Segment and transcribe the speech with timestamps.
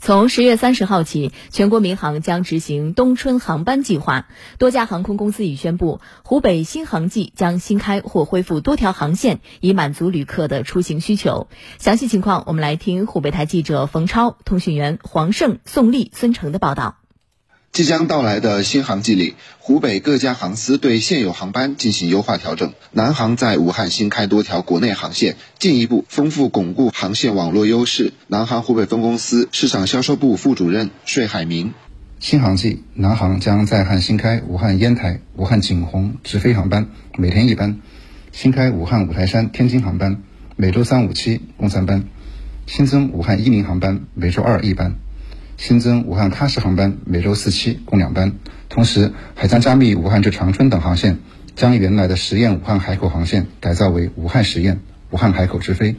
[0.00, 4.28] 从十月三十号起，全国民航将执行冬春航班计划。
[4.56, 11.48] 多家航空公司已宣布，湖北新航季将新开或恢复多条航线，以满足旅客的出行需求。
[11.78, 16.96] 详细情况，我们来听湖北台记者冯超、通讯员黄胜、宋丽、孙成的报道。
[17.70, 22.72] 即将到来的新航季里，湖北各家航司对现有航班进行优化调整。
[22.90, 28.12] 南航在武汉新开多条国内航线，进一步丰富巩固航线网络优势。
[28.26, 31.72] 南航湖北分公司市场销售部副主任税海明：
[32.18, 37.76] 新航季，南航将在汉新开武汉烟台、武汉景洪直飞航班，每天一班；
[38.32, 40.20] 新开武汉五台山、天津航班，
[40.56, 42.00] 每周三、五、七共三班；
[42.66, 44.96] 新增武汉伊宁航班，每周二一班。
[45.58, 48.32] 新增武汉喀什航班，每周四期共两班。
[48.68, 51.18] 同时，还将加密武汉至长春等航线，
[51.56, 54.78] 将原来的十堰武汉海口航线改造为武汉十堰
[55.10, 55.96] 武汉海口直飞，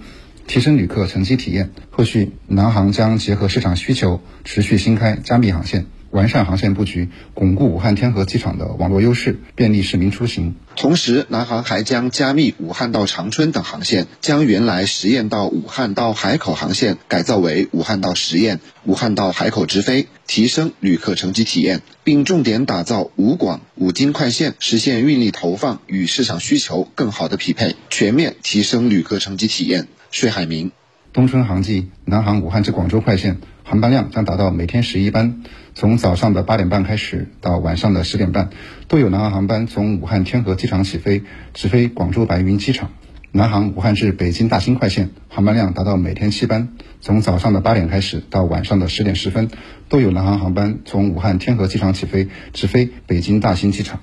[0.48, 1.72] 提升旅客乘机体验。
[1.92, 5.88] 后续，南航将结合市场需求，持续新开加密航线。
[6.12, 10.56] 完善航线布局，巩固武汉天河机场的网络优势，便利市民出行。
[10.76, 29.88] 同时，南航还将加密武汉到长春等航线，将原来十堰到武汉到海口航线改造为武汉到十堰、武汉到海口直飞，提升旅客乘机体验，并重点打造武广、武京快线，实现运力投放与市场需求更好的匹配，全面提升旅客乘机体验。
[30.10, 30.72] 税海明。
[31.12, 33.38] 冬春航季，南航武汉至广州快线
[33.70, 35.44] 航班量将达到每天十一班，
[35.76, 38.50] 从早上的八点半开始到晚上的十点半，
[38.88, 41.22] 都有南航航班从武汉天河机场起飞，
[41.54, 42.90] 直飞广州白云机场。
[43.32, 49.50] 南航武汉至北京大兴快线航班量达到每天七班，从早上的八点开始到晚上的十点十分，
[49.88, 54.00] 都有南航航班从武汉天河机场起飞，直飞北京大兴机场。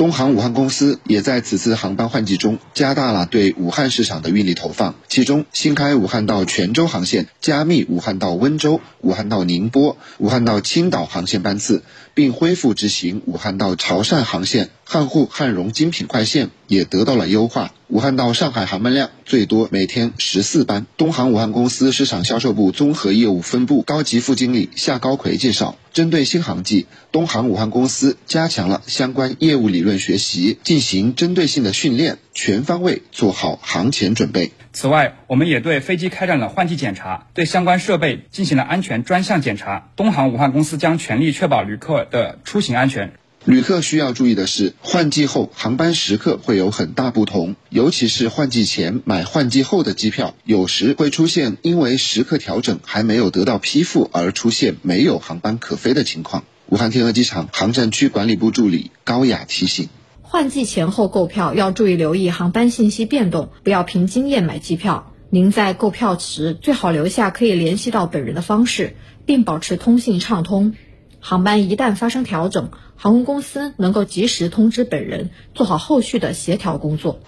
[0.00, 11.82] 东航武汉公司也在此次航班换季中加大了对武汉市场的运力投放，其中新开武汉到泉州航线，加密武汉到温州、武汉到宁波、武汉到青岛航线班次，
[12.14, 14.70] 并恢复执行武汉到潮汕航线。
[14.92, 17.72] 汉沪汉蓉精品快线也得到了优化。
[17.86, 20.84] 武汉到上海航班量最多每天十四班。
[20.96, 34.50] 东航武汉公司市场销售部综合业务分部高级副经理夏高奎介绍，针对新航季，东航武汉公司加强了相关业务理论学习，进行针对性的训练，全方位做好航前准备。
[34.72, 39.90] 此外，我们也对飞机开展了换季检查，对相关设备进行了安全专项检查。
[39.94, 43.12] 东航武汉公司将全力确保旅客的出行安全。
[43.46, 56.44] 旅客需要注意的是，换季后航班时刻会有很大不同，尤其是换季前买换季后的机票，有时会出现因为时刻调整还没有得到批复而出现没有航班可飞的情况。
[56.66, 59.88] 武汉天河机场航站区管理部助理高雅提醒：
[60.20, 65.14] 换季前后购票要注意留意航班信息变动，不要凭经验买机票。
[65.30, 70.74] 您在购票时最好留下可以联系到本人的方式，并保持通信畅通。
[71.20, 77.20] 航班一旦发生调整，航空公司能够及时通知本人，做好后续的协调工作。